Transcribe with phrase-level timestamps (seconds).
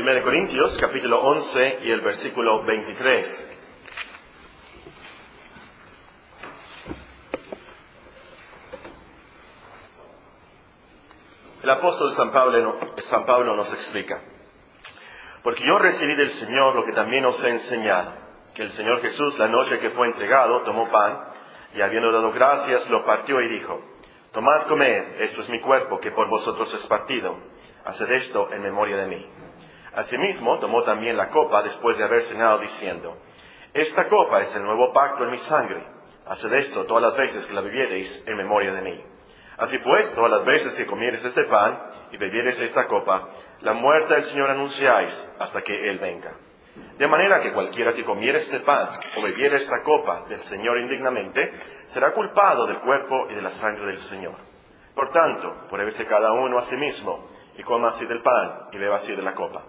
[0.00, 3.58] 1 Corintios capítulo 11 y el versículo 23.
[11.64, 14.22] El apóstol San Pablo, San Pablo nos explica,
[15.42, 18.12] porque yo recibí del Señor lo que también os he enseñado,
[18.54, 21.24] que el Señor Jesús la noche que fue entregado tomó pan
[21.74, 23.80] y habiendo dado gracias lo partió y dijo,
[24.30, 27.36] tomad, comed, esto es mi cuerpo que por vosotros es partido,
[27.84, 29.47] haced esto en memoria de mí.
[29.98, 33.16] Asimismo tomó también la copa después de haber cenado diciendo,
[33.74, 35.82] esta copa es el nuevo pacto en mi sangre,
[36.24, 39.04] haced esto todas las veces que la bebiereis en memoria de mí.
[39.56, 43.28] Así pues, todas las veces que comieres este pan y bebieres esta copa,
[43.62, 46.30] la muerte del Señor anunciáis hasta que Él venga.
[46.96, 51.50] De manera que cualquiera que comiere este pan o bebiere esta copa del Señor indignamente,
[51.88, 54.36] será culpado del cuerpo y de la sangre del Señor.
[54.94, 58.94] Por tanto, pruébese cada uno a sí mismo y coma así del pan y beba
[58.94, 59.64] así de la copa.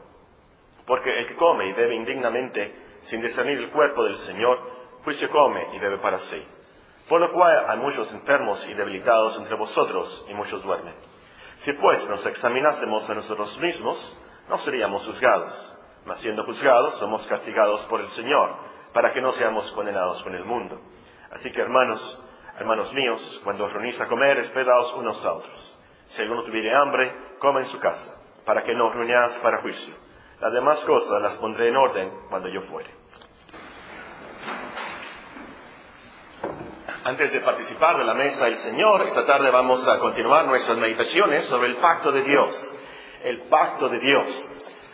[0.90, 4.60] Porque el que come y bebe indignamente, sin discernir el cuerpo del Señor,
[5.04, 6.44] juicio come y bebe para sí.
[7.08, 10.96] Por lo cual hay muchos enfermos y debilitados entre vosotros y muchos duermen.
[11.58, 14.18] Si pues nos examinásemos a nosotros mismos,
[14.50, 15.78] no seríamos juzgados.
[16.06, 18.56] Mas siendo juzgados, somos castigados por el Señor,
[18.92, 20.82] para que no seamos condenados con el mundo.
[21.30, 22.20] Así que hermanos,
[22.58, 25.80] hermanos míos, cuando os reunís a comer, esperaos unos a otros.
[26.08, 30.09] Si alguno tuviere hambre, coma en su casa, para que no os reunáis para juicio.
[30.40, 32.90] Las demás cosas las pondré en orden cuando yo fuere.
[37.04, 41.44] Antes de participar de la mesa del Señor, esta tarde vamos a continuar nuestras meditaciones
[41.46, 42.76] sobre el pacto de Dios.
[43.24, 44.50] El pacto de Dios.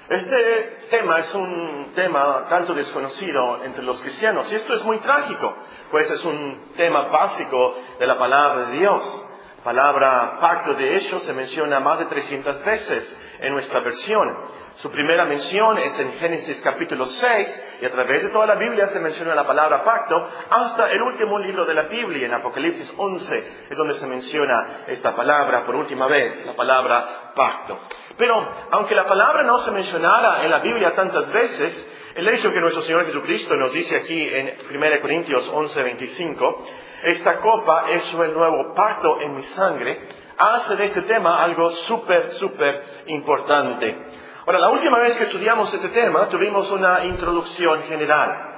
[0.10, 5.56] Este tema es un tema tanto desconocido entre los cristianos y esto es muy trágico,
[5.92, 9.28] pues es un tema básico de la palabra de Dios.
[9.58, 14.55] La palabra pacto de hecho se menciona más de 300 veces en nuestra versión.
[14.78, 18.88] Su primera mención es en Génesis capítulo 6 y a través de toda la Biblia
[18.88, 23.68] se menciona la palabra pacto hasta el último libro de la Biblia, en Apocalipsis 11,
[23.70, 27.80] es donde se menciona esta palabra por última vez, la palabra pacto.
[28.18, 32.60] Pero aunque la palabra no se mencionara en la Biblia tantas veces, el hecho que
[32.60, 36.66] nuestro Señor Jesucristo nos dice aquí en 1 Corintios 11, 25,
[37.04, 40.02] esta copa es el nuevo pacto en mi sangre,
[40.38, 44.25] hace de este tema algo súper, súper importante.
[44.46, 48.56] Ahora, la última vez que estudiamos este tema tuvimos una introducción general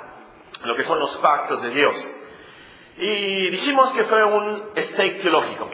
[0.66, 2.14] lo que son los pactos de Dios.
[2.98, 5.70] Y dijimos que fue un steak teológico.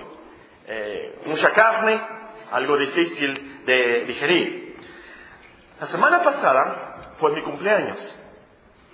[0.68, 2.00] Eh, mucha carne,
[2.52, 4.78] algo difícil de digerir.
[5.80, 8.16] La semana pasada fue mi cumpleaños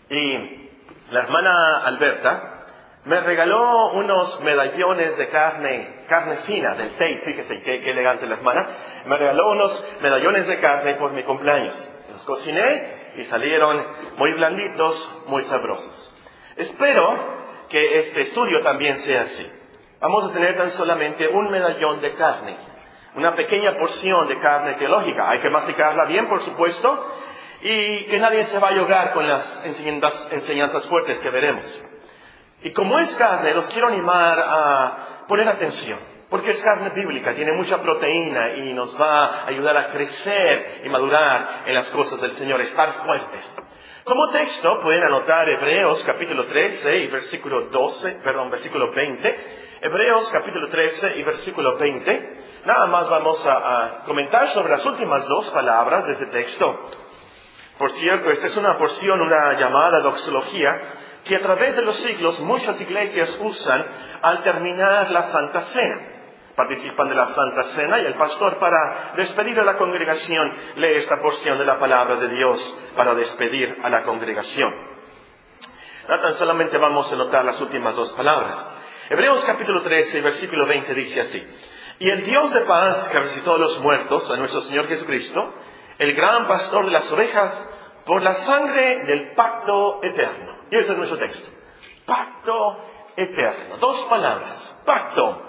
[0.09, 0.69] y
[1.11, 2.58] la hermana Alberta
[3.05, 8.67] me regaló unos medallones de carne, carne fina del Taste, fíjese qué, elegante la hermana,
[9.05, 11.93] me regaló unos medallones de carne por mi cumpleaños.
[12.11, 13.81] Los cociné y salieron
[14.17, 16.15] muy blanditos, muy sabrosos.
[16.57, 17.37] Espero
[17.69, 19.49] que este estudio también sea así.
[20.01, 22.57] Vamos a tener tan solamente un medallón de carne,
[23.15, 25.29] una pequeña porción de carne teológica.
[25.29, 27.15] Hay que masticarla bien, por supuesto,
[27.61, 29.63] y que nadie se vaya a ahogar con las
[30.31, 31.85] enseñanzas fuertes que veremos.
[32.61, 35.97] Y como es carne, los quiero animar a poner atención,
[36.29, 40.89] porque es carne bíblica, tiene mucha proteína y nos va a ayudar a crecer y
[40.89, 43.61] madurar en las cosas del Señor, estar fuertes.
[44.03, 49.35] Como texto pueden anotar Hebreos capítulo 13 y versículo 12, perdón, versículo 20.
[49.81, 52.33] Hebreos capítulo 13 y versículo 20.
[52.65, 56.89] Nada más vamos a, a comentar sobre las últimas dos palabras de este texto.
[57.77, 60.81] Por cierto, esta es una porción, una llamada doxología,
[61.29, 63.85] que a través de los siglos muchas iglesias usan
[64.23, 65.99] al terminar la Santa Cena.
[66.55, 71.21] Participan de la Santa Cena y el pastor para despedir a la congregación lee esta
[71.21, 74.73] porción de la palabra de Dios para despedir a la congregación.
[76.09, 78.67] No tan solamente vamos a notar las últimas dos palabras.
[79.07, 81.47] Hebreos capítulo 13, versículo 20 dice así.
[81.99, 85.53] Y el Dios de paz que resucitó a los muertos, a nuestro Señor Jesucristo,
[85.99, 87.69] el gran pastor de las ovejas,
[88.09, 90.53] por la sangre del pacto eterno.
[90.71, 91.47] Y ese es nuestro texto.
[92.07, 92.77] Pacto
[93.15, 93.77] eterno.
[93.77, 94.81] Dos palabras.
[94.83, 95.43] Pacto.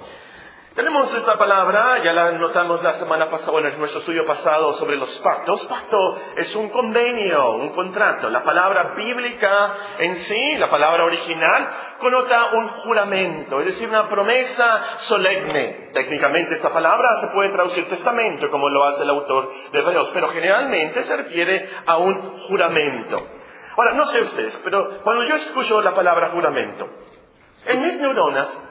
[0.80, 4.96] Tenemos esta palabra, ya la notamos la semana pasada, bueno, en nuestro estudio pasado sobre
[4.96, 5.66] los pactos.
[5.66, 5.98] Pacto
[6.34, 8.30] es un convenio, un contrato.
[8.30, 11.68] La palabra bíblica en sí, la palabra original,
[11.98, 15.90] conota un juramento, es decir, una promesa solemne.
[15.92, 20.28] Técnicamente esta palabra se puede traducir testamento, como lo hace el autor de Hebreos, pero
[20.28, 22.14] generalmente se refiere a un
[22.48, 23.22] juramento.
[23.76, 26.88] Ahora, no sé ustedes, pero cuando yo escucho la palabra juramento,
[27.66, 28.69] en mis neuronas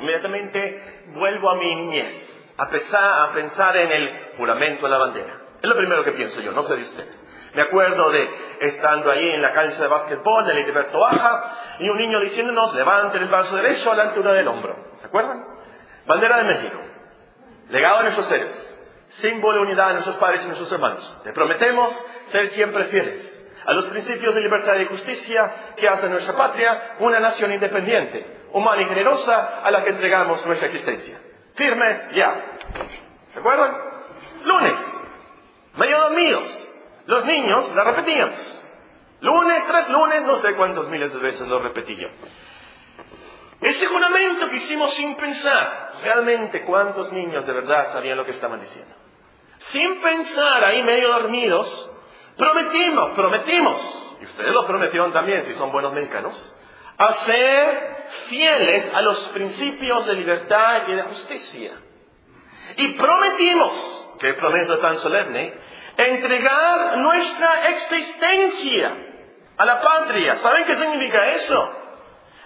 [0.00, 5.34] inmediatamente vuelvo a mi niñez, a, pesar, a pensar en el juramento a la bandera,
[5.60, 7.28] Es lo primero que pienso yo, no sé de ustedes.
[7.54, 8.30] Me acuerdo de
[8.60, 13.22] estando ahí en la cancha de básquetbol de Liberto Baja y un niño diciéndonos, levanten
[13.22, 14.74] el brazo derecho a la altura del hombro.
[14.96, 15.44] ¿Se acuerdan?
[16.06, 16.80] Bandera de México.
[17.68, 18.78] Legado a nuestros seres.
[19.08, 21.20] Símbolo de unidad de nuestros padres y nuestros hermanos.
[21.24, 26.36] Te prometemos ser siempre fieles a los principios de libertad y justicia que hacen nuestra
[26.36, 31.20] patria una nación independiente, humana y generosa a la que entregamos nuestra existencia.
[31.54, 32.34] Firmes ya.
[33.32, 33.76] ¿Se acuerdan?
[34.44, 34.74] Lunes.
[35.76, 36.68] Medio dormidos.
[37.06, 38.60] Los niños la repetíamos.
[39.20, 42.08] Lunes tras lunes, no sé cuántos miles de veces lo repetí yo.
[43.60, 48.60] Este juramento que hicimos sin pensar, realmente cuántos niños de verdad sabían lo que estaban
[48.60, 48.92] diciendo.
[49.58, 51.88] Sin pensar, ahí medio dormidos,
[52.42, 56.56] prometimos, prometimos, y ustedes lo prometieron también si son buenos mexicanos,
[56.98, 61.72] a ser fieles a los principios de libertad y de justicia.
[62.76, 65.54] Y prometimos, qué promesa tan solemne,
[65.96, 68.96] entregar nuestra existencia
[69.56, 70.36] a la patria.
[70.36, 71.78] ¿Saben qué significa eso?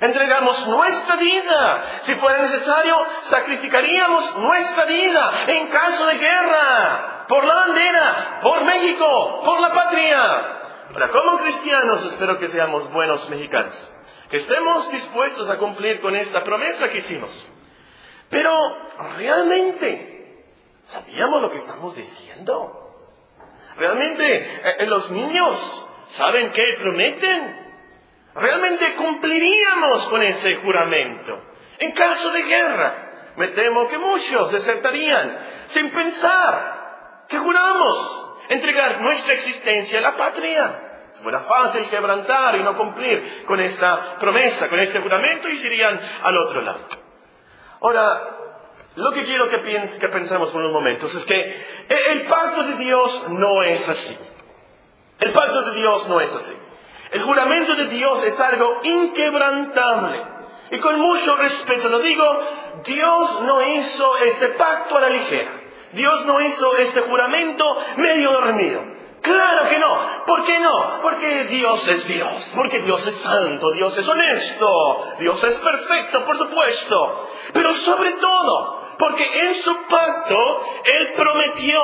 [0.01, 1.83] Entregamos nuestra vida.
[2.01, 9.43] Si fuera necesario, sacrificaríamos nuestra vida en caso de guerra, por la bandera, por México,
[9.45, 10.57] por la patria.
[10.93, 13.93] Ahora, como cristianos, espero que seamos buenos mexicanos,
[14.31, 17.49] que estemos dispuestos a cumplir con esta promesa que hicimos.
[18.31, 18.77] Pero,
[19.17, 20.45] ¿realmente
[20.85, 22.83] sabíamos lo que estamos diciendo?
[23.77, 27.67] ¿Realmente eh, eh, los niños saben qué prometen?
[28.35, 31.41] ¿Realmente cumpliríamos con ese juramento?
[31.79, 32.95] En caso de guerra,
[33.37, 35.39] me temo que muchos desertarían
[35.69, 36.76] sin pensar
[37.29, 40.83] que juramos entregar nuestra existencia a la patria.
[41.23, 45.99] Fuera fácil quebrantar y no cumplir con esta promesa, con este juramento, y se irían
[46.23, 46.87] al otro lado.
[47.81, 48.37] Ahora,
[48.97, 49.61] lo que quiero que,
[49.99, 54.19] que pensemos por unos momentos es que el pacto de Dios no es así.
[55.21, 56.57] El pacto de Dios no es así.
[57.13, 60.23] El juramento de Dios es algo inquebrantable.
[60.71, 62.25] Y con mucho respeto lo digo,
[62.85, 65.51] Dios no hizo este pacto a la ligera.
[65.93, 67.65] Dios no hizo este juramento
[67.97, 68.97] medio dormido.
[69.23, 69.99] Claro que no.
[70.27, 71.01] ¿Por qué no?
[71.03, 72.53] Porque Dios es Dios.
[72.55, 73.73] Porque Dios es santo.
[73.73, 75.05] Dios es honesto.
[75.19, 77.29] Dios es perfecto, por supuesto.
[77.53, 81.83] Pero sobre todo, porque en su pacto Él prometió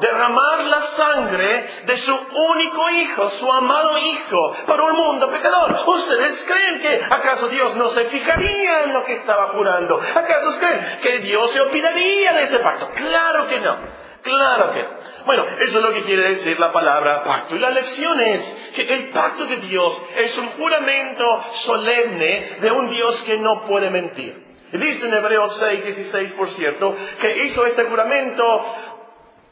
[0.00, 5.80] derramar la sangre de su único hijo, su amado hijo, para un mundo pecador.
[5.86, 10.00] ¿Ustedes creen que acaso Dios no se fijaría en lo que estaba jurando?
[10.14, 12.90] ¿Acaso creen que Dios se olvidaría de ese pacto?
[12.94, 14.06] Claro que no.
[14.22, 14.88] Claro que no.
[15.24, 17.54] Bueno, eso es lo que quiere decir la palabra pacto.
[17.54, 22.90] Y la lección es que el pacto de Dios es un juramento solemne de un
[22.90, 24.45] Dios que no puede mentir.
[24.78, 28.44] Dice en Hebreos 6, 16, por cierto, que hizo este juramento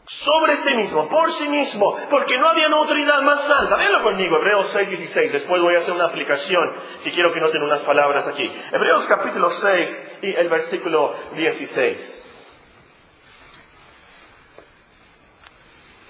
[0.07, 3.77] sobre sí mismo, por sí mismo, porque no había una autoridad más santa.
[3.77, 5.33] Véanlo conmigo, Hebreos 6, 16.
[5.33, 6.73] Después voy a hacer una aplicación
[7.05, 8.51] y quiero que noten unas palabras aquí.
[8.73, 12.21] Hebreos capítulo 6 y el versículo 16.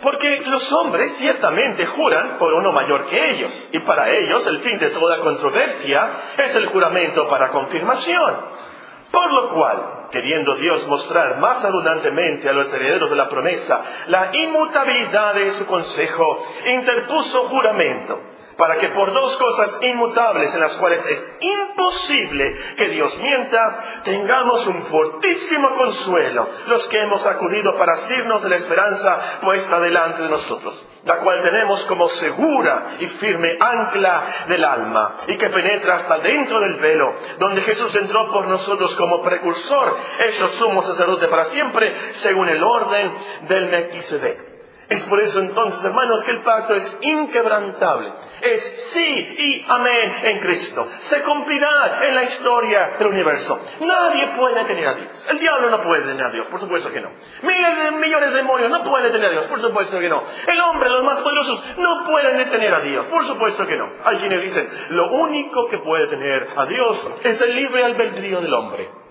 [0.03, 4.79] Porque los hombres ciertamente juran por uno mayor que ellos, y para ellos el fin
[4.79, 8.74] de toda controversia es el juramento para confirmación.
[9.15, 14.31] Por lo cual, queriendo Dios mostrar más abundantemente a los herederos de la promesa la
[14.33, 18.19] inmutabilidad de su consejo, interpuso juramento
[18.57, 24.67] para que por dos cosas inmutables en las cuales es imposible que Dios mienta, tengamos
[24.67, 30.29] un fortísimo consuelo los que hemos acudido para asirnos de la esperanza puesta delante de
[30.29, 36.19] nosotros, la cual tenemos como segura y firme ancla del alma y que penetra hasta
[36.19, 39.97] dentro del velo, donde Jesús entró por nosotros como precursor,
[40.27, 43.15] hecho sumo sacerdote para siempre, según el orden
[43.49, 44.54] del Melquisedec.
[44.89, 48.13] Es por eso entonces, hermanos, que el pacto es inquebrantable.
[48.43, 50.87] Es sí y amén en Cristo.
[50.99, 53.61] Se cumplirá en la historia del universo.
[53.81, 55.27] Nadie puede tener a Dios.
[55.31, 57.11] El diablo no puede tener a Dios, por supuesto que no.
[57.43, 60.23] Miles de millones de demonios no pueden tener a Dios, por supuesto que no.
[60.47, 63.91] El hombre, los más poderosos, no pueden detener a Dios, por supuesto que no.
[64.05, 68.53] Hay quienes dicen, lo único que puede tener a Dios es el libre albedrío del
[68.53, 69.04] hombre.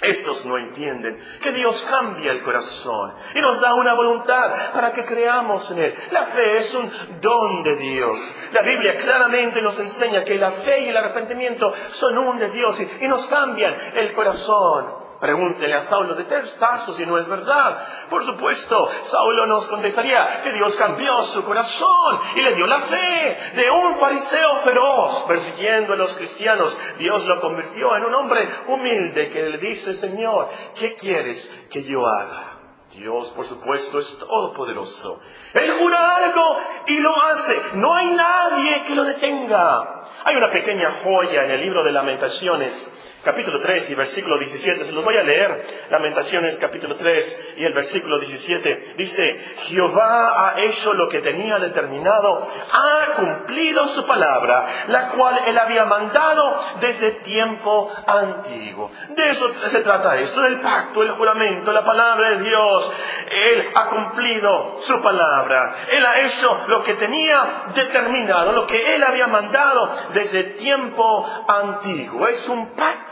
[0.00, 5.04] Estos no entienden que Dios cambia el corazón y nos da una voluntad para que
[5.04, 5.94] creamos en Él.
[6.12, 6.88] La fe es un
[7.20, 8.16] don de Dios.
[8.52, 12.80] La Biblia claramente nos enseña que la fe y el arrepentimiento son un de Dios
[12.80, 15.07] y, nos cambian el corazón.
[15.20, 18.06] Pregúntele a Saulo de Tarso si no es verdad.
[18.08, 23.36] Por supuesto, Saulo nos contestaría que Dios cambió su corazón y le dio la fe
[23.56, 26.76] de un fariseo feroz persiguiendo a los cristianos.
[26.98, 32.06] Dios lo convirtió en un hombre humilde que le dice, Señor, ¿qué quieres que yo
[32.06, 32.58] haga?
[32.92, 35.20] Dios, por supuesto, es todopoderoso.
[35.52, 36.56] Él jura algo
[36.86, 37.60] y lo hace.
[37.74, 40.04] No hay nadie que lo detenga.
[40.24, 44.84] Hay una pequeña joya en el libro de lamentaciones capítulo 3 y versículo 17.
[44.84, 45.86] Se los voy a leer.
[45.90, 48.94] Lamentaciones capítulo 3 y el versículo 17.
[48.96, 55.58] Dice, Jehová ha hecho lo que tenía determinado, ha cumplido su palabra, la cual él
[55.58, 58.90] había mandado desde tiempo antiguo.
[59.10, 62.92] De eso se trata esto, del pacto, el juramento, la palabra de Dios.
[63.30, 65.76] Él ha cumplido su palabra.
[65.90, 72.26] Él ha hecho lo que tenía determinado, lo que él había mandado desde tiempo antiguo.
[72.28, 73.07] Es un pacto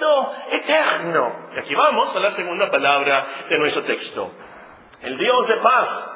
[0.51, 1.49] eterno.
[1.55, 4.31] Y aquí vamos a la segunda palabra de nuestro texto.
[5.03, 6.09] El Dios de paz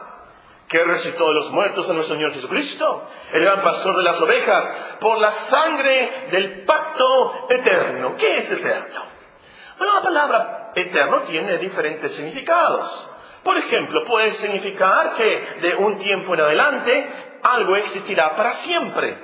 [0.68, 4.96] que resucitó de los muertos a nuestro Señor Jesucristo, el gran pastor de las ovejas,
[5.00, 8.14] por la sangre del pacto eterno.
[8.16, 9.02] ¿Qué es eterno?
[9.78, 13.08] Bueno, la palabra eterno tiene diferentes significados.
[13.42, 17.10] Por ejemplo, puede significar que de un tiempo en adelante
[17.42, 19.18] algo existirá para siempre.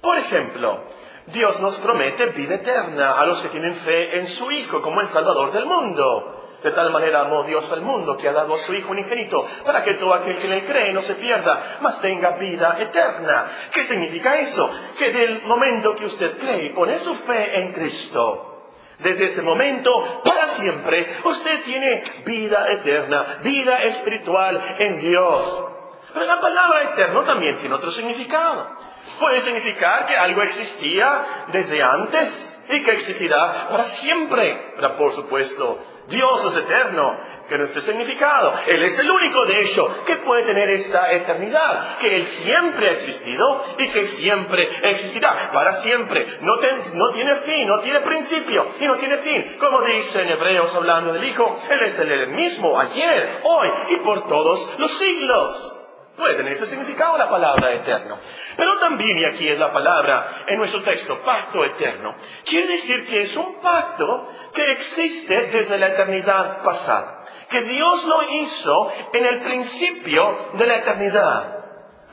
[0.00, 0.84] Por ejemplo,
[1.26, 5.08] Dios nos promete vida eterna a los que tienen fe en su Hijo como el
[5.08, 6.38] Salvador del mundo.
[6.62, 9.82] De tal manera amó Dios al mundo que ha dado a su Hijo unigénito, para
[9.82, 13.46] que todo aquel que él cree no se pierda, mas tenga vida eterna.
[13.72, 14.70] ¿Qué significa eso?
[14.98, 18.52] Que del momento que usted cree y pone su fe en Cristo,
[18.98, 25.64] desde ese momento, para siempre, usted tiene vida eterna, vida espiritual en Dios.
[26.12, 28.76] Pero la palabra eterno también tiene otro significado.
[29.18, 34.72] Puede significar que algo existía desde antes y que existirá para siempre.
[34.76, 35.78] Pero por supuesto,
[36.08, 37.16] Dios es eterno,
[37.48, 38.54] que no es significado.
[38.66, 42.92] Él es el único, de hecho, que puede tener esta eternidad, que Él siempre ha
[42.92, 46.26] existido y que siempre existirá, para siempre.
[46.40, 46.54] No,
[46.94, 49.56] no tiene fin, no tiene principio y no tiene fin.
[49.58, 54.26] Como dice en Hebreos hablando del Hijo, Él es el mismo ayer, hoy y por
[54.26, 55.81] todos los siglos.
[56.16, 58.18] Puede tener ese significado la palabra eterno.
[58.56, 62.14] Pero también, y aquí es la palabra en nuestro texto, pacto eterno,
[62.44, 68.22] quiere decir que es un pacto que existe desde la eternidad pasada, que Dios lo
[68.30, 71.64] hizo en el principio de la eternidad.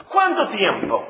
[0.07, 1.05] ¿Cuánto tiempo?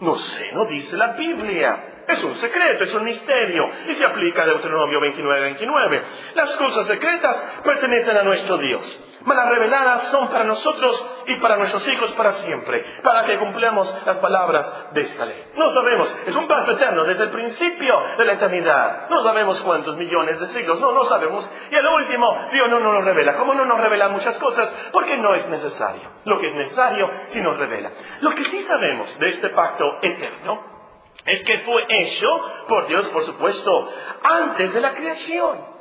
[0.00, 1.97] No sé, no dice la Biblia.
[2.08, 3.68] Es un secreto, es un misterio.
[3.86, 6.02] Y se aplica a Deuteronomio 29, 29.
[6.34, 9.04] Las cosas secretas pertenecen a nuestro Dios.
[9.24, 12.82] Mas las reveladas son para nosotros y para nuestros hijos para siempre.
[13.02, 15.44] Para que cumplamos las palabras de esta ley.
[15.54, 16.16] No sabemos.
[16.26, 19.10] Es un pacto eterno desde el principio de la eternidad.
[19.10, 20.80] No sabemos cuántos millones de siglos.
[20.80, 21.50] No, no sabemos.
[21.70, 23.36] Y al último, Dios no nos lo revela.
[23.36, 24.74] ¿Cómo no nos revela muchas cosas?
[24.94, 26.08] Porque no es necesario.
[26.24, 27.90] Lo que es necesario sí nos revela.
[28.22, 30.77] Lo que sí sabemos de este pacto eterno
[31.24, 32.28] es que fue hecho
[32.68, 35.78] por Dios, por supuesto, antes de la creación.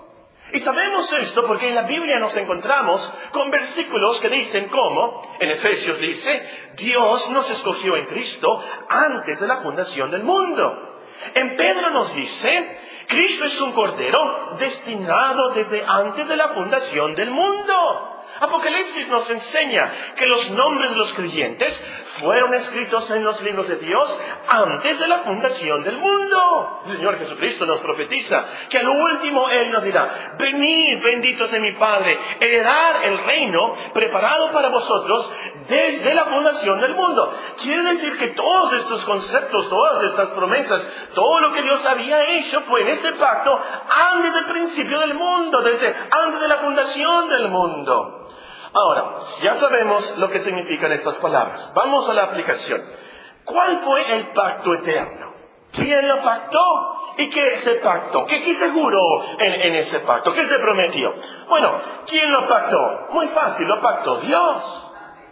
[0.53, 5.51] Y sabemos esto porque en la Biblia nos encontramos con versículos que dicen como, en
[5.51, 8.47] Efesios dice, Dios nos escogió en Cristo
[8.89, 11.01] antes de la fundación del mundo.
[11.33, 17.31] En Pedro nos dice, Cristo es un cordero destinado desde antes de la fundación del
[17.31, 18.23] mundo.
[18.39, 21.83] Apocalipsis nos enseña que los nombres de los creyentes
[22.19, 26.81] fueron escritos en los libros de Dios antes de la fundación del mundo.
[26.85, 31.73] El Señor Jesucristo nos profetiza que al último Él nos dirá, venid benditos de mi
[31.73, 35.31] Padre, heredar el reino preparado para vosotros
[35.67, 37.33] desde la fundación del mundo.
[37.61, 42.61] Quiere decir que todos estos conceptos, todas estas promesas, todo lo que Dios había hecho
[42.61, 43.59] fue en este pacto
[44.13, 48.26] antes del principio del mundo, desde antes de la fundación del mundo.
[48.77, 51.71] Ahora, ya sabemos lo que significan estas palabras.
[51.73, 52.83] Vamos a la aplicación.
[53.43, 55.33] ¿Cuál fue el pacto eterno?
[55.71, 56.59] ¿Quién lo pactó?
[57.17, 58.27] ¿Y qué se pactó?
[58.27, 58.99] ¿Qué, qué se juró
[59.39, 60.31] en, ese pacto?
[60.31, 61.11] ¿Qué se prometió?
[61.49, 63.07] Bueno, ¿quién lo pactó?
[63.11, 64.83] Muy fácil, lo pactó Dios.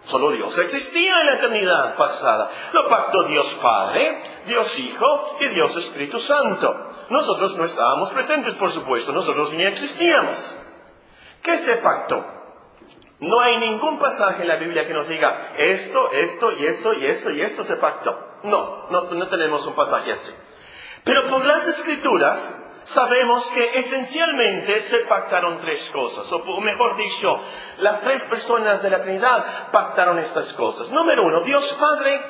[0.05, 2.49] Solo Dios existía en la eternidad pasada.
[2.73, 6.75] Lo pactó Dios Padre, Dios Hijo y Dios Espíritu Santo.
[7.09, 10.55] Nosotros no estábamos presentes, por supuesto, nosotros ni existíamos.
[11.43, 12.34] ¿Qué se pactó?
[13.19, 17.05] No hay ningún pasaje en la Biblia que nos diga esto, esto y esto y
[17.05, 18.17] esto y esto se pactó.
[18.43, 20.33] No, no, tenemos un pasaje así.
[21.03, 27.39] Pero por las escrituras sabemos que esencialmente se pactaron tres cosas, o mejor dicho,
[27.77, 30.91] las tres personas de la Trinidad pactaron estas cosas.
[30.91, 32.21] Número uno, Dios Padre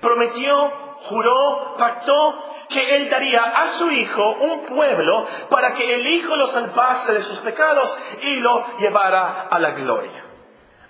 [0.00, 0.70] prometió,
[1.02, 6.46] juró, pactó que Él daría a su Hijo un pueblo para que el Hijo lo
[6.46, 10.29] salvase de sus pecados y lo llevara a la gloria.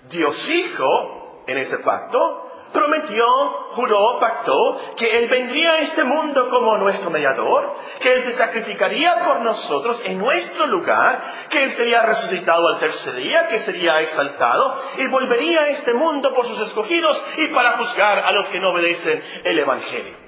[0.09, 3.25] Dios Hijo, en ese pacto, prometió,
[3.71, 9.25] juró, pactó que Él vendría a este mundo como nuestro mediador, que Él se sacrificaría
[9.25, 14.75] por nosotros en nuestro lugar, que Él sería resucitado al tercer día, que sería exaltado
[14.97, 18.71] y volvería a este mundo por sus escogidos y para juzgar a los que no
[18.71, 20.20] obedecen el Evangelio.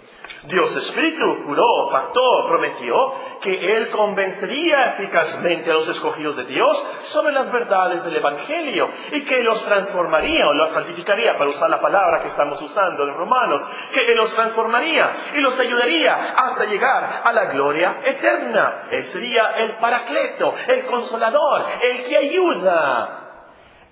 [0.46, 7.32] Dios Espíritu juró, pactó, prometió que Él convencería eficazmente a los escogidos de Dios sobre
[7.34, 12.22] las verdades del Evangelio y que los transformaría o los santificaría, para usar la palabra
[12.22, 17.32] que estamos usando en Romanos, que Él los transformaría y los ayudaría hasta llegar a
[17.32, 18.90] la gloria eterna.
[18.92, 23.20] Él sería el paracleto, el consolador, el que ayuda.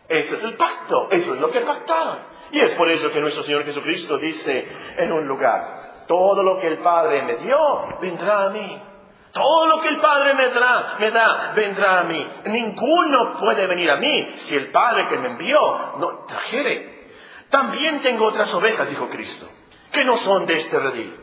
[0.10, 2.20] Ese es el pacto, eso es lo que pactaron.
[2.51, 4.67] Y es por eso que nuestro Señor Jesucristo dice
[4.98, 8.81] en un lugar, todo lo que el Padre me dio, vendrá a mí.
[9.31, 12.27] Todo lo que el Padre me da, me da, vendrá a mí.
[12.46, 15.60] Ninguno puede venir a mí si el Padre que me envió
[16.00, 17.01] no trajere.
[17.50, 19.48] También tengo otras ovejas, dijo Cristo,
[19.91, 21.17] que no son de este redil.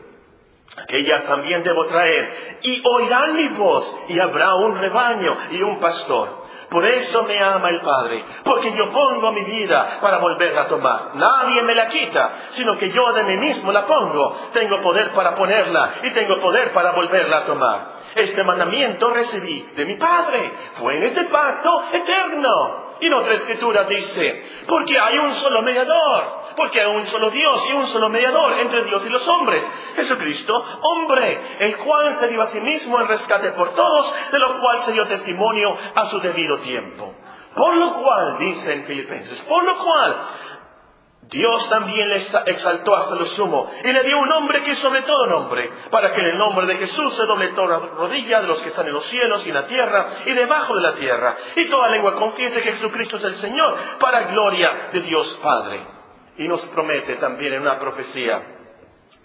[0.77, 2.59] Aquellas también debo traer.
[2.61, 6.38] Y oirán mi voz, y habrá un rebaño y un pastor.
[6.69, 11.11] Por eso me ama el Padre, porque yo pongo mi vida para volverla a tomar.
[11.15, 14.35] Nadie me la quita, sino que yo de mí mismo la pongo.
[14.53, 17.87] Tengo poder para ponerla y tengo poder para volverla a tomar.
[18.13, 20.51] Este mandamiento recibí de mi Padre.
[20.75, 22.88] Fue en ese pacto eterno.
[23.01, 27.65] Y en otra escritura dice, porque hay un solo mediador, porque hay un solo Dios
[27.69, 29.65] y un solo mediador entre Dios y los hombres,
[29.95, 34.59] Jesucristo, hombre, el cual se dio a sí mismo en rescate por todos, de lo
[34.59, 37.15] cual se dio testimonio a su debido tiempo.
[37.55, 40.17] Por lo cual, dice en Filipenses, por lo cual
[41.29, 42.15] Dios también le
[42.47, 46.11] exaltó hasta lo sumo y le dio un nombre que es sobre todo nombre, para
[46.11, 48.93] que en el nombre de Jesús se doble toda rodilla de los que están en
[48.93, 52.61] los cielos y en la tierra y debajo de la tierra, y toda lengua confiese
[52.61, 55.81] que Jesucristo es el Señor, para gloria de Dios Padre.
[56.37, 58.41] Y nos promete también en una profecía,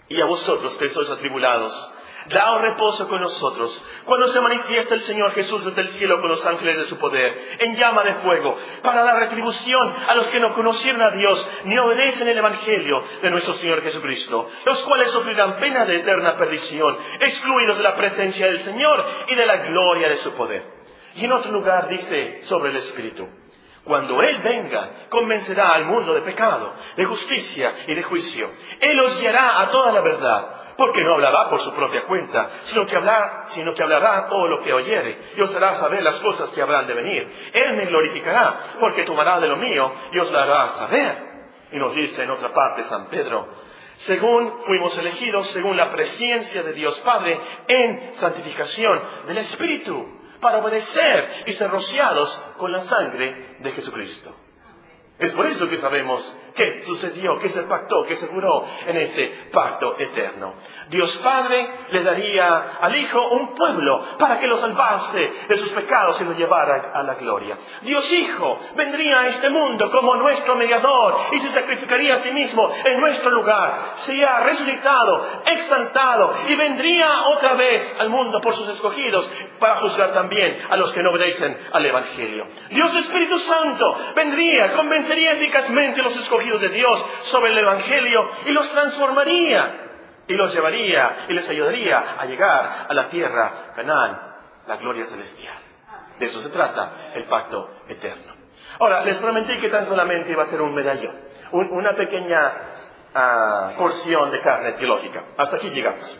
[0.07, 1.91] y a vosotros que sois atribulados,
[2.27, 6.45] Daos reposo con nosotros cuando se manifiesta el Señor Jesús desde el cielo con los
[6.45, 10.53] ángeles de su poder, en llama de fuego, para dar retribución a los que no
[10.53, 15.85] conocieron a Dios ni obedecen el Evangelio de nuestro Señor Jesucristo, los cuales sufrirán pena
[15.85, 20.31] de eterna perdición, excluidos de la presencia del Señor y de la gloria de su
[20.33, 20.63] poder.
[21.15, 23.27] Y en otro lugar dice sobre el Espíritu,
[23.83, 28.49] cuando Él venga, convencerá al mundo de pecado, de justicia y de juicio.
[28.79, 32.85] Él os guiará a toda la verdad porque no hablará por su propia cuenta, sino
[32.85, 36.49] que, hablará, sino que hablará todo lo que oyere, y os hará saber las cosas
[36.51, 37.51] que habrán de venir.
[37.53, 41.35] Él me glorificará, porque tomará de lo mío y os lo hará saber.
[41.71, 43.47] Y nos dice en otra parte San Pedro,
[43.95, 51.43] según fuimos elegidos, según la presencia de Dios Padre, en santificación del Espíritu, para obedecer
[51.45, 54.35] y ser rociados con la sangre de Jesucristo.
[55.17, 59.49] Es por eso que sabemos qué sucedió, qué se pactó, qué se juró en ese
[59.51, 60.55] pacto eterno.
[60.89, 66.19] Dios Padre le daría al Hijo un pueblo para que lo salvase de sus pecados
[66.21, 67.57] y lo llevara a la gloria.
[67.81, 72.71] Dios Hijo vendría a este mundo como nuestro mediador y se sacrificaría a sí mismo
[72.85, 73.93] en nuestro lugar.
[73.97, 80.57] Sería resucitado, exaltado y vendría otra vez al mundo por sus escogidos para juzgar también
[80.69, 82.47] a los que no obedecen al Evangelio.
[82.69, 88.51] Dios Espíritu Santo vendría, convencería eficazmente a los escogidos de Dios sobre el Evangelio y
[88.51, 89.81] los transformaría
[90.27, 94.35] y los llevaría y les ayudaría a llegar a la tierra Canaán,
[94.67, 95.57] la gloria celestial.
[96.19, 98.33] De eso se trata el pacto eterno.
[98.79, 101.15] Ahora, les prometí que tan solamente iba a ser un medallón,
[101.51, 102.53] una pequeña
[103.13, 105.23] ah, porción de carne teológica.
[105.37, 106.19] Hasta aquí llegamos.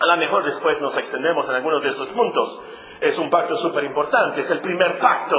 [0.00, 2.60] A lo mejor después nos extendemos en algunos de estos puntos.
[3.00, 5.36] Es un pacto súper importante, es el primer pacto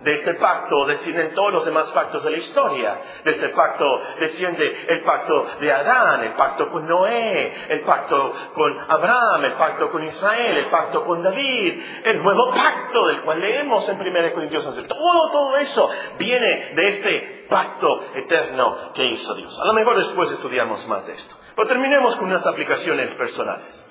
[0.00, 3.00] de este pacto descienden todos los demás pactos de la historia.
[3.24, 3.84] De este pacto
[4.20, 9.90] desciende el pacto de Adán, el pacto con Noé, el pacto con Abraham, el pacto
[9.90, 14.64] con Israel, el pacto con David, el nuevo pacto del cual leemos en 1 Corintios
[14.66, 14.82] 11.
[14.82, 19.58] Todo, todo eso viene de este pacto eterno que hizo Dios.
[19.60, 21.34] A lo mejor después estudiamos más de esto.
[21.56, 23.84] Pero terminemos con unas aplicaciones personales.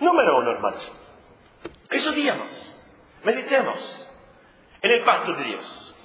[0.00, 0.92] Número uno, hermanos.
[1.90, 2.76] Estudiamos,
[3.22, 4.03] meditemos
[4.84, 5.96] en el pacto de Dios.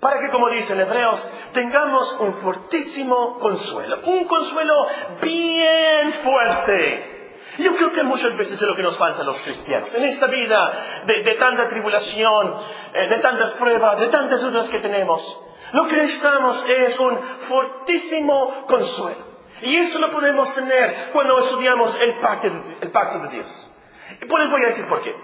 [0.00, 4.86] Para que, como dicen Hebreos, tengamos un fortísimo consuelo, un consuelo
[5.20, 7.34] bien fuerte.
[7.58, 9.92] Yo creo que muchas veces es lo que nos falta a los cristianos.
[9.94, 10.72] En esta vida
[11.06, 12.54] de, tanta tribulación,
[12.94, 18.66] eh, de tantas pruebas, de tantas dudas que tenemos, lo que necesitamos es un fortísimo
[18.66, 19.36] consuelo.
[19.62, 22.48] Y eso lo podemos tener cuando estudiamos el pacto,
[22.80, 23.76] el pacto de Dios.
[24.20, 25.16] Y pues les voy a decir por qué.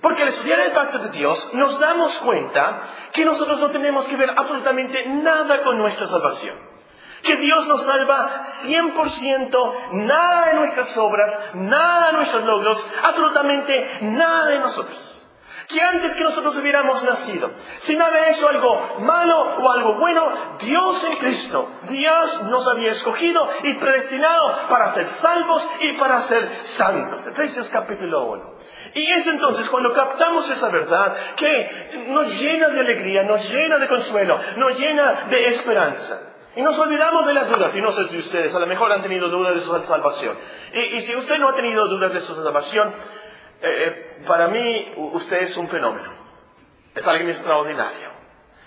[0.00, 2.82] Porque al estudiar el pacto de Dios nos damos cuenta
[3.12, 6.54] que nosotros no tenemos que ver absolutamente nada con nuestra salvación.
[7.22, 14.46] Que Dios nos salva 100%, nada de nuestras obras, nada de nuestros logros, absolutamente nada
[14.46, 15.18] de nosotros
[15.68, 17.50] que antes que nosotros hubiéramos nacido,
[17.82, 23.46] sin haber hecho algo malo o algo bueno, Dios en Cristo, Dios nos había escogido
[23.64, 27.26] y predestinado para ser salvos y para ser santos.
[27.26, 28.54] Efesios capítulo 1.
[28.94, 33.88] Y es entonces cuando captamos esa verdad que nos llena de alegría, nos llena de
[33.88, 36.34] consuelo, nos llena de esperanza.
[36.56, 37.74] Y nos olvidamos de las dudas.
[37.76, 40.36] Y no sé si ustedes a lo mejor han tenido dudas de su salvación.
[40.72, 42.92] Y, y si usted no ha tenido dudas de su salvación,
[43.60, 46.10] eh, eh, para mí usted es un fenómeno.
[46.94, 48.07] Es alguien extraordinario.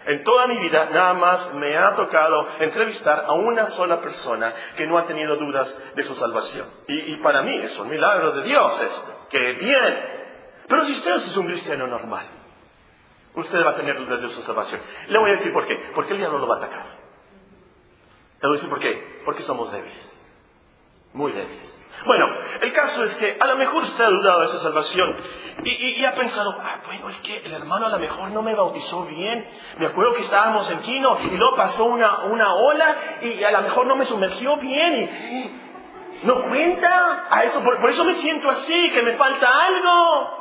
[0.06, 4.88] En toda mi vida nada más me ha tocado entrevistar a una sola persona que
[4.88, 6.68] no ha tenido dudas de su salvación.
[6.88, 9.28] Y, para mí es un milagro de Dios esto.
[9.30, 10.22] Que bien.
[10.68, 12.26] Pero si usted es un cristiano normal,
[13.36, 14.82] usted va a tener dudas de su salvación.
[15.08, 15.76] Le voy a decir por qué.
[15.94, 16.86] Porque el diablo lo va a atacar.
[18.42, 19.22] Le voy a decir por qué.
[19.24, 20.28] Porque somos débiles.
[21.14, 21.81] Muy débiles.
[22.06, 22.26] Bueno,
[22.62, 25.16] el caso es que a lo mejor usted ha dudado de esa salvación
[25.64, 29.06] y, ha pensado, ah, bueno, es que el hermano a lo mejor no me bautizó
[29.06, 29.46] bien.
[29.78, 33.62] Me acuerdo que estábamos en Quino y luego pasó una, una ola y a lo
[33.62, 35.62] mejor no me sumergió bien y,
[36.26, 37.28] no cuenta.
[37.30, 40.41] A eso, por eso me siento así, que me falta algo.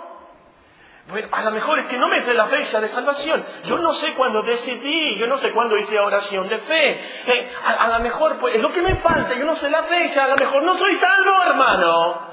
[1.33, 3.45] A lo mejor es que no me sé la fecha de salvación.
[3.65, 7.01] Yo no sé cuándo decidí, yo no sé cuándo hice oración de fe.
[7.27, 10.25] Eh, a, lo mejor, pues, es lo que me falta, yo no sé la fecha,
[10.25, 12.31] a lo mejor no soy salvo, hermano.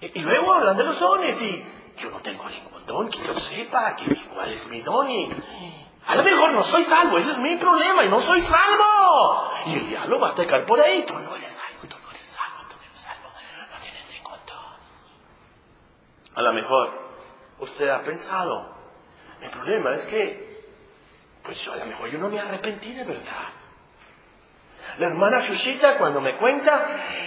[0.00, 1.64] Y, luego hablan de los dones y
[1.98, 5.08] yo no tengo ningún don que yo sepa que, cuál es mi don
[6.06, 9.52] a lo mejor no soy salvo, ese es mi problema y no soy salvo.
[9.66, 12.26] Y el diablo va a atacar por ahí, tú no eres salvo, tú no eres
[12.26, 13.28] salvo, tú no eres salvo,
[13.70, 16.34] no tienes ningún don.
[16.34, 16.99] A lo mejor
[17.60, 18.74] usted ha pensado.
[19.40, 20.62] El problema es que,
[21.42, 23.48] pues yo a lo mejor yo no me arrepentí de verdad.
[24.98, 26.84] La hermana Chuchita cuando me cuenta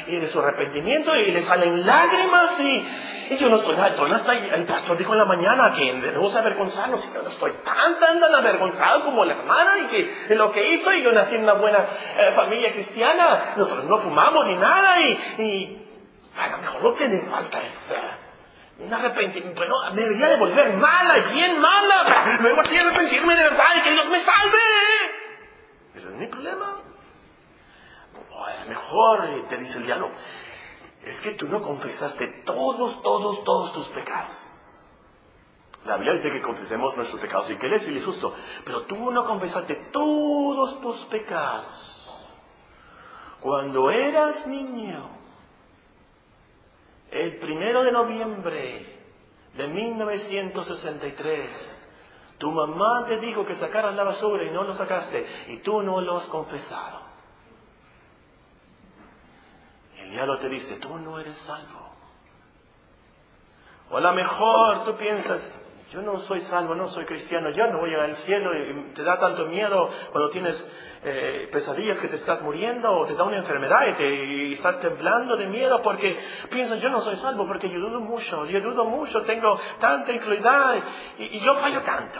[0.07, 4.65] y de su arrepentimiento y le salen lágrimas y, yo no estoy, no hasta el
[4.65, 8.35] pastor dijo en la mañana que debemos avergonzarnos y yo no estoy tan, tan, tan
[8.35, 11.87] avergonzado como la hermana y que lo que hizo y yo nací en una buena
[12.17, 15.87] eh, familia cristiana, nosotros no fumamos ni nada y, y
[16.37, 17.91] a lo mejor lo que me falta es...
[17.91, 18.23] Eh,
[18.79, 23.65] un arrepentimiento, bueno, me debería de volver mala, bien mala, luego así arrepentirme de verdad
[23.77, 24.57] y que Dios me salve.
[25.95, 26.81] Ese es mi problema.
[28.67, 30.09] mejor eh, te dice el diablo,
[31.05, 34.49] es que tú no confesaste todos, todos, todos tus pecados.
[35.85, 38.33] La Biblia dice que confesemos nuestros pecados y que Él es y justo,
[38.65, 41.99] pero tú no confesaste todos tus pecados.
[43.41, 45.22] Cuando eras niño,
[47.13, 48.85] el primero de noviembre
[49.55, 51.87] de 1963,
[52.39, 56.01] tu mamá te dijo que sacaras la basura y no lo sacaste y tú no
[56.01, 57.03] lo has confesado.
[59.99, 61.93] El diablo te dice, tú no eres salvo.
[63.91, 65.62] O a lo mejor tú piensas,
[65.93, 69.19] yo no soy salvo, no soy cristiano, yo no voy al cielo y te da
[69.19, 70.67] tanto miedo cuando tienes
[71.03, 75.37] eh, pesadillas que te estás muriendo o te da una enfermedad y, te, estás temblando
[75.37, 76.17] de miedo porque
[76.49, 80.83] piensas yo no soy salvo porque yo dudo mucho, yo dudo mucho, tengo tanta incredulidad
[81.19, 82.19] y, yo fallo tanto.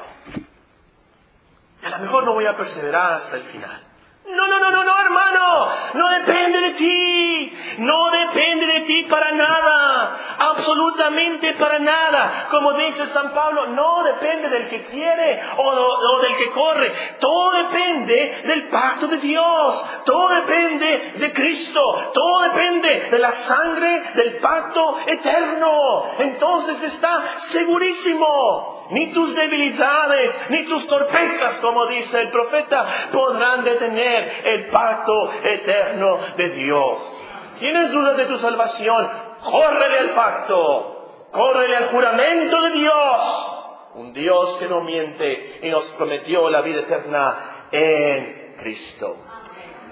[1.84, 3.93] A lo mejor no voy a perseverar hasta el final.
[4.26, 5.68] No, no, no, no, no, hermano.
[5.96, 7.54] No depende de ti.
[7.80, 10.18] No depende de ti para nada.
[10.40, 12.48] Absolutamente para nada.
[12.50, 16.94] Como dice San Pablo, no depende del que quiere o, del que corre.
[17.20, 19.86] Todo depende del pacto de Dios.
[20.06, 22.12] Todo depende de Cristo.
[22.14, 26.06] Todo depende de la sangre del pacto eterno.
[26.20, 34.32] Entonces está segurísimo ni tus debilidades, ni tus torpezas, como dice el profeta, podrán detener
[34.46, 37.24] el pacto eterno de Dios.
[37.60, 39.10] ¿Tienes dudas de tu salvación?
[39.42, 43.60] Córrele al pacto, córrele al juramento de Dios.
[43.96, 49.18] Un Dios que no miente y nos prometió la vida eterna en Cristo.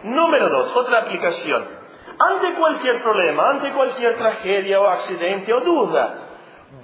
[0.04, 1.82] Número dos, otra aplicación.
[2.18, 6.31] Ante cualquier problema, ante cualquier tragedia o accidente o duda,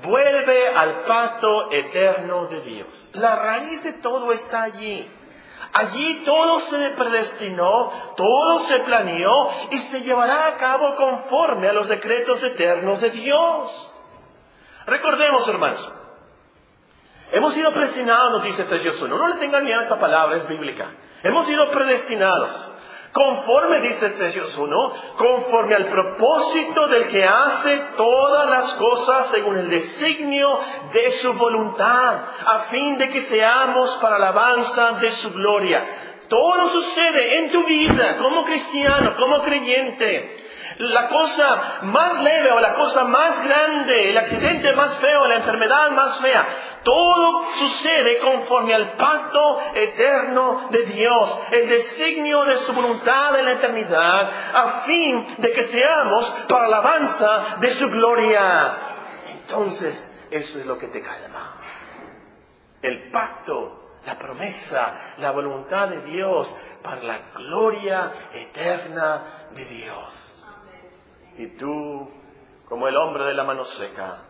[0.04, 3.12] Vuelve al pacto eterno de Dios.
[3.14, 5.10] La raíz de todo está allí.
[5.74, 11.88] Allí todo se predestinó, todo se planeó y se llevará a cabo conforme a los
[11.88, 13.94] decretos eternos de Dios.
[14.86, 15.92] Recordemos, hermanos,
[17.32, 19.18] hemos sido predestinados, nos dice Efesios 1.
[19.18, 20.92] No le tengan miedo a esta palabra, es bíblica.
[21.24, 22.72] Hemos sido predestinados.
[23.18, 29.72] Conforme, dice Efesios 1, conforme al propósito del que hace todas las cosas según el
[29.72, 30.60] designio
[30.94, 32.14] de su voluntad,
[32.46, 35.84] a fin de que seamos para alabanza de su gloria.
[36.30, 40.38] Todo sucede en tu vida como cristiano, como creyente.
[40.78, 45.90] La cosa más leve o la cosa más grande, el accidente más feo, la enfermedad
[45.90, 46.46] más fea,
[46.88, 53.52] todo sucede conforme al pacto eterno de Dios, el designio de su voluntad en la
[53.52, 58.78] eternidad, a fin de que seamos para la alabanza de su gloria.
[59.32, 61.58] Entonces, eso es lo que te calma.
[62.82, 66.50] El pacto la promesa, la voluntad de Dios
[66.82, 70.48] para la gloria eterna de Dios.
[71.38, 72.10] Y tú,
[72.70, 74.28] como el hombre de la mano seca,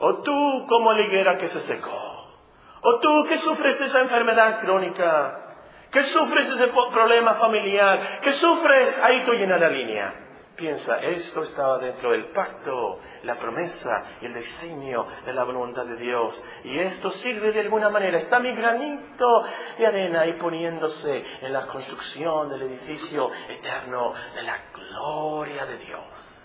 [0.00, 2.28] o tú como la higuera que se secó,
[2.82, 5.48] o tú que sufres esa enfermedad crónica,
[5.90, 10.24] que sufres ese problema familiar, que sufres, ahí tú llena la línea.
[10.58, 16.42] Piensa, esto estaba dentro del pacto, la promesa el diseño de la voluntad de Dios.
[16.64, 18.18] Y esto sirve de alguna manera.
[18.18, 19.44] Está mi granito
[19.78, 26.37] de arena ahí poniéndose en la construcción del edificio eterno de la gloria de Dios.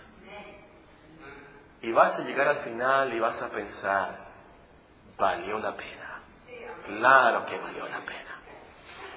[1.84, 4.16] Y vas a llegar al final y vas a pensar,
[5.18, 6.22] valió la pena.
[6.86, 8.40] Claro que valió la pena.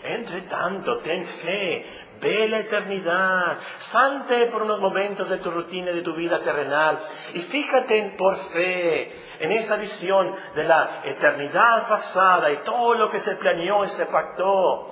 [0.04, 1.86] Entre tanto, ten fe,
[2.20, 7.00] ve la eternidad, salte por unos momentos de tu rutina, de tu vida terrenal
[7.36, 13.20] y fíjate por fe en esa visión de la eternidad pasada y todo lo que
[13.20, 14.92] se planeó y se pactó.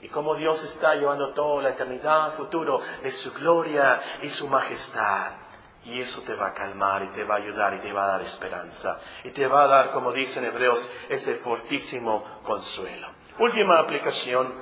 [0.00, 5.42] Y cómo Dios está llevando toda la eternidad futuro de su gloria y su majestad.
[5.84, 8.08] Y eso te va a calmar y te va a ayudar y te va a
[8.12, 9.00] dar esperanza.
[9.24, 13.08] Y te va a dar, como dicen Hebreos, ese fortísimo consuelo.
[13.38, 14.52] Última aplicación.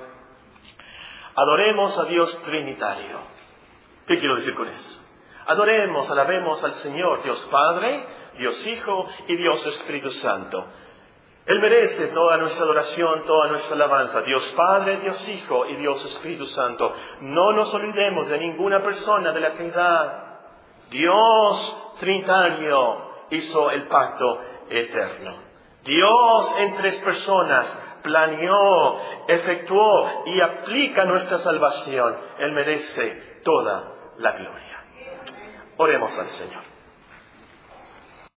[1.35, 3.19] Adoremos a Dios Trinitario.
[4.07, 4.99] ¿Qué quiero decir con eso?
[5.45, 8.05] Adoremos, alabemos al Señor, Dios Padre,
[8.37, 10.65] Dios Hijo y Dios Espíritu Santo.
[11.45, 14.21] Él merece toda nuestra adoración, toda nuestra alabanza.
[14.21, 16.93] Dios Padre, Dios Hijo y Dios Espíritu Santo.
[17.21, 20.30] No nos olvidemos de ninguna persona de la Trinidad.
[20.91, 25.35] Dios Trinitario hizo el pacto eterno.
[25.83, 32.15] Dios en tres personas planeó, efectuó y aplica nuestra salvación.
[32.39, 34.83] Él merece toda la gloria.
[35.77, 36.70] Oremos al Señor.